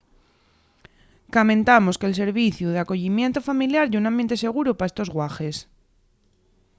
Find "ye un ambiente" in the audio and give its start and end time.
3.87-4.41